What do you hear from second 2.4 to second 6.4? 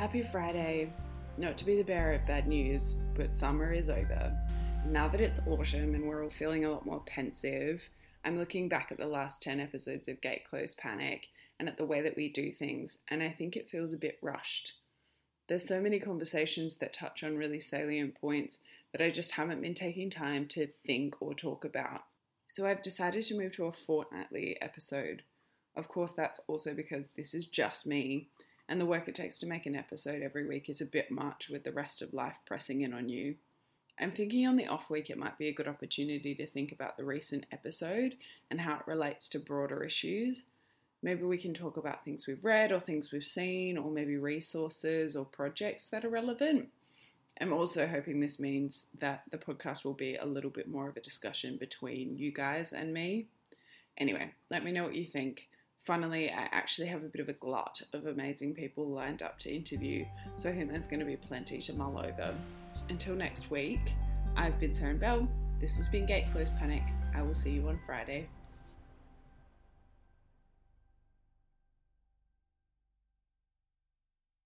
news, but summer is over. Now that it's autumn and we're all